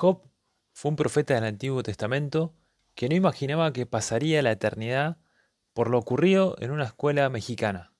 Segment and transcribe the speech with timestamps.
[0.00, 0.22] Job
[0.72, 2.54] fue un profeta del Antiguo Testamento
[2.94, 5.18] que no imaginaba que pasaría la eternidad
[5.74, 7.92] por lo ocurrido en una escuela mexicana.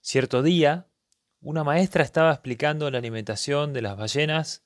[0.00, 0.86] Cierto día,
[1.40, 4.62] una maestra estaba explicando la alimentación de las ballenas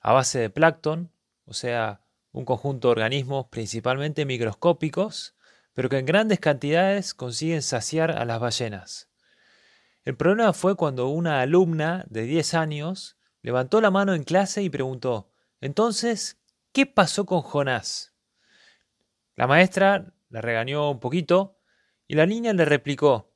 [0.00, 1.12] a base de plancton,
[1.44, 2.00] o sea,
[2.32, 5.36] un conjunto de organismos principalmente microscópicos,
[5.72, 9.08] pero que en grandes cantidades consiguen saciar a las ballenas.
[10.04, 14.68] El problema fue cuando una alumna de 10 años levantó la mano en clase y
[14.68, 15.31] preguntó,
[15.62, 18.12] entonces, ¿qué pasó con Jonás?
[19.36, 21.60] La maestra la regañó un poquito
[22.08, 23.32] y la niña le replicó,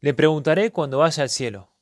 [0.00, 1.74] le preguntaré cuando vaya al cielo.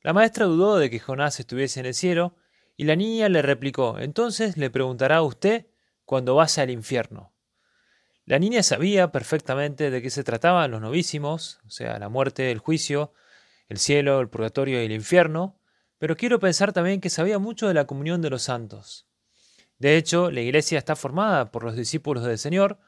[0.00, 2.36] La maestra dudó de que Jonás estuviese en el cielo
[2.78, 5.66] y la niña le replicó, entonces le preguntará a usted
[6.06, 7.34] cuando vaya al infierno.
[8.24, 12.58] La niña sabía perfectamente de qué se trataban los novísimos, o sea, la muerte, el
[12.58, 13.12] juicio,
[13.68, 15.60] el cielo, el purgatorio y el infierno,
[15.98, 19.06] pero quiero pensar también que sabía mucho de la comunión de los santos.
[19.78, 22.78] De hecho, la iglesia está formada por los discípulos del Señor,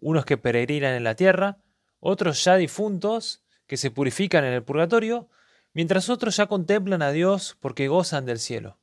[0.00, 1.58] unos que peregrinan en la tierra,
[2.00, 5.28] otros ya difuntos, que se purifican en el purgatorio,
[5.72, 8.80] mientras otros ya contemplan a Dios porque gozan del cielo.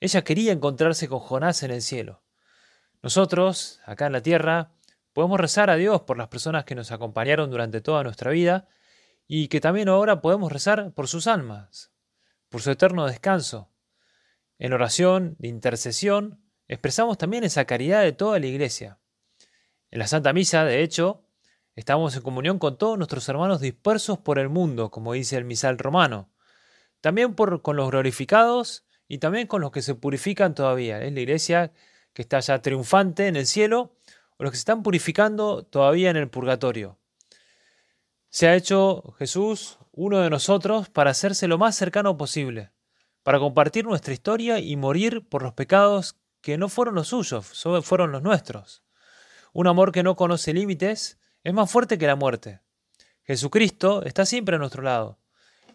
[0.00, 2.22] Ella quería encontrarse con Jonás en el cielo.
[3.02, 4.72] Nosotros, acá en la tierra,
[5.12, 8.68] podemos rezar a Dios por las personas que nos acompañaron durante toda nuestra vida
[9.26, 11.92] y que también ahora podemos rezar por sus almas,
[12.50, 13.70] por su eterno descanso.
[14.58, 18.98] En oración de intercesión expresamos también esa caridad de toda la iglesia.
[19.90, 21.24] En la Santa Misa, de hecho,
[21.74, 25.78] estamos en comunión con todos nuestros hermanos dispersos por el mundo, como dice el misal
[25.78, 26.30] romano.
[27.00, 31.02] También con los glorificados y también con los que se purifican todavía.
[31.02, 31.72] Es la iglesia
[32.12, 33.96] que está ya triunfante en el cielo
[34.36, 36.98] o los que se están purificando todavía en el purgatorio.
[38.28, 42.72] Se ha hecho Jesús uno de nosotros para hacerse lo más cercano posible,
[43.22, 47.46] para compartir nuestra historia y morir por los pecados que no fueron los suyos,
[47.82, 48.82] fueron los nuestros.
[49.52, 52.60] Un amor que no conoce límites es más fuerte que la muerte.
[53.24, 55.18] Jesucristo está siempre a nuestro lado.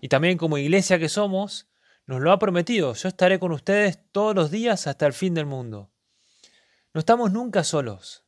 [0.02, 1.68] Y también como iglesia que somos,
[2.06, 5.46] nos lo ha prometido, yo estaré con ustedes todos los días hasta el fin del
[5.46, 5.92] mundo.
[6.94, 8.26] No estamos nunca solos.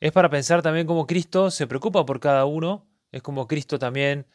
[0.00, 4.26] Es para pensar también cómo Cristo se preocupa por cada uno, es como Cristo también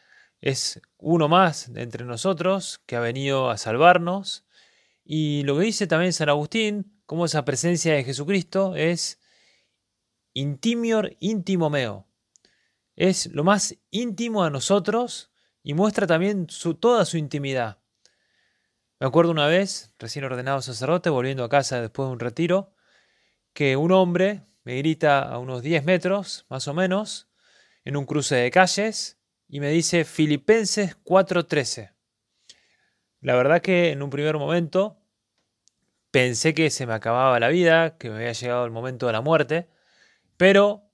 [0.42, 4.44] es uno más entre nosotros que ha venido a salvarnos.
[5.04, 9.20] Y lo que dice también San Agustín, como esa presencia de Jesucristo es
[10.34, 12.08] intimior íntimo meo.
[12.96, 15.30] Es lo más íntimo a nosotros
[15.62, 17.78] y muestra también su, toda su intimidad.
[18.98, 22.74] Me acuerdo una vez, recién ordenado sacerdote, volviendo a casa después de un retiro,
[23.52, 27.28] que un hombre me grita a unos 10 metros, más o menos,
[27.84, 29.21] en un cruce de calles,
[29.52, 31.92] y me dice Filipenses 4:13.
[33.20, 34.96] La verdad que en un primer momento
[36.10, 39.20] pensé que se me acababa la vida, que me había llegado el momento de la
[39.20, 39.68] muerte,
[40.38, 40.84] pero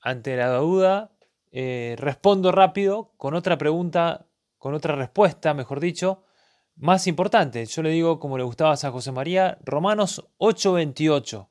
[0.00, 1.12] ante la duda
[1.52, 4.26] eh, respondo rápido con otra pregunta,
[4.56, 6.24] con otra respuesta, mejor dicho,
[6.76, 7.66] más importante.
[7.66, 11.50] Yo le digo, como le gustaba a San José María, Romanos 8:28,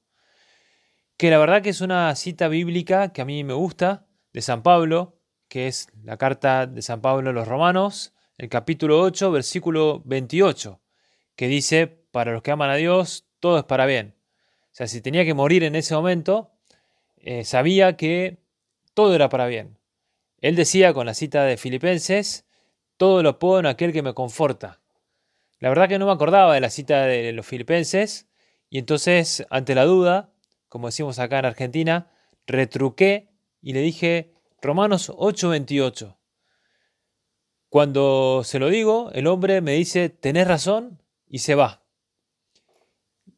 [1.17, 4.63] que la verdad que es una cita bíblica que a mí me gusta, de San
[4.63, 5.16] Pablo,
[5.47, 10.79] que es la carta de San Pablo a los Romanos, el capítulo 8, versículo 28,
[11.35, 14.15] que dice, para los que aman a Dios, todo es para bien.
[14.71, 16.51] O sea, si tenía que morir en ese momento,
[17.17, 18.37] eh, sabía que
[18.93, 19.77] todo era para bien.
[20.39, 22.45] Él decía con la cita de Filipenses,
[22.97, 24.81] todo lo puedo en aquel que me conforta.
[25.59, 28.27] La verdad que no me acordaba de la cita de los filipenses
[28.69, 30.31] y entonces, ante la duda,
[30.69, 32.11] como decimos acá en Argentina,
[32.45, 33.29] retruqué
[33.61, 36.17] y le dije Romanos 8:28.
[37.69, 41.83] Cuando se lo digo, el hombre me dice, tenés razón, y se va.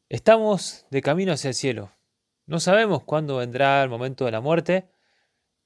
[0.08, 1.92] Estamos de camino hacia el cielo.
[2.46, 4.88] No sabemos cuándo vendrá el momento de la muerte,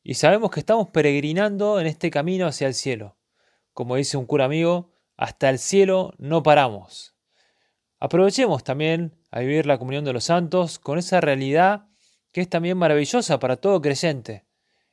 [0.03, 3.17] y sabemos que estamos peregrinando en este camino hacia el cielo.
[3.73, 7.15] Como dice un cura amigo, hasta el cielo no paramos.
[8.01, 11.87] Aprovechemos también a vivir la comunión de los santos con esa realidad
[12.33, 14.44] que es también maravillosa para todo creyente.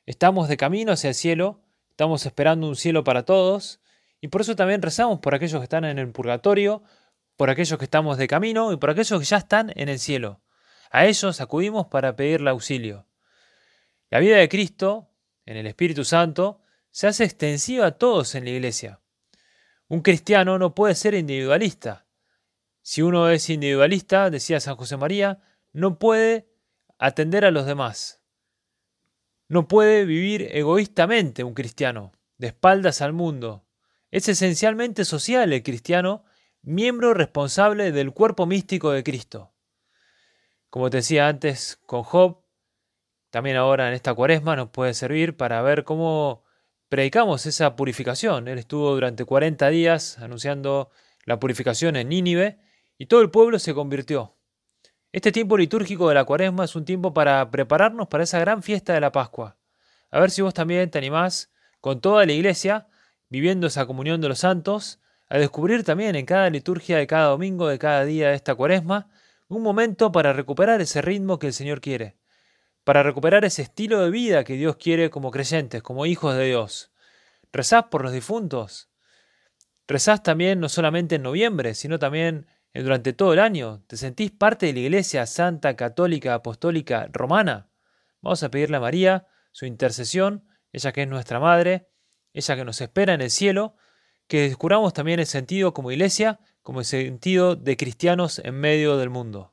[0.04, 1.60] Estamos de camino hacia el cielo,
[1.90, 3.80] estamos esperando un cielo para todos,
[4.20, 6.82] y por eso también rezamos por aquellos que están en el purgatorio,
[7.36, 10.40] por aquellos que estamos de camino y por aquellos que ya están en el cielo.
[10.90, 13.06] A ellos acudimos para pedirle auxilio.
[14.10, 15.08] La vida de Cristo,
[15.46, 16.60] en el Espíritu Santo,
[16.90, 19.00] se hace extensiva a todos en la iglesia.
[19.88, 22.06] Un cristiano no puede ser individualista.
[22.82, 25.40] Si uno es individualista, decía San José María,
[25.72, 26.48] no puede
[26.98, 28.21] atender a los demás.
[29.52, 33.66] No puede vivir egoístamente un cristiano, de espaldas al mundo.
[34.10, 36.24] Es esencialmente social el cristiano,
[36.62, 39.52] miembro responsable del cuerpo místico de Cristo.
[40.70, 42.46] Como te decía antes con Job,
[43.28, 46.44] también ahora en esta cuaresma nos puede servir para ver cómo
[46.88, 48.48] predicamos esa purificación.
[48.48, 50.90] Él estuvo durante 40 días anunciando
[51.26, 52.58] la purificación en Nínive
[52.96, 54.34] y todo el pueblo se convirtió.
[55.12, 58.94] Este tiempo litúrgico de la cuaresma es un tiempo para prepararnos para esa gran fiesta
[58.94, 59.56] de la Pascua.
[60.10, 62.88] A ver si vos también te animás con toda la iglesia,
[63.28, 67.68] viviendo esa comunión de los santos, a descubrir también en cada liturgia de cada domingo,
[67.68, 69.08] de cada día de esta cuaresma,
[69.48, 72.16] un momento para recuperar ese ritmo que el Señor quiere
[72.84, 76.90] para recuperar ese estilo de vida que Dios quiere como creyentes, como hijos de Dios.
[77.52, 78.88] ¿Rezás por los difuntos?
[79.86, 83.82] ¿Rezás también no solamente en noviembre, sino también durante todo el año?
[83.86, 87.68] ¿Te sentís parte de la Iglesia Santa, Católica, Apostólica, Romana?
[88.22, 91.90] Vamos a pedirle a María su intercesión, ella que es nuestra Madre,
[92.32, 93.76] ella que nos espera en el cielo,
[94.26, 99.10] que descubramos también el sentido como Iglesia, como el sentido de cristianos en medio del
[99.10, 99.51] mundo.